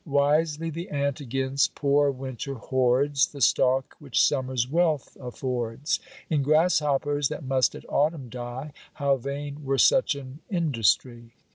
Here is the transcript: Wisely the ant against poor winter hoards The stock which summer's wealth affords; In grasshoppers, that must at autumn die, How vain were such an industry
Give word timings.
Wisely 0.03 0.71
the 0.71 0.89
ant 0.89 1.19
against 1.21 1.75
poor 1.75 2.09
winter 2.09 2.55
hoards 2.55 3.27
The 3.27 3.39
stock 3.39 3.95
which 3.99 4.19
summer's 4.19 4.67
wealth 4.67 5.15
affords; 5.19 5.99
In 6.27 6.41
grasshoppers, 6.41 7.27
that 7.29 7.43
must 7.43 7.75
at 7.75 7.87
autumn 7.87 8.27
die, 8.27 8.71
How 8.93 9.17
vain 9.17 9.63
were 9.63 9.77
such 9.77 10.15
an 10.15 10.39
industry 10.49 11.33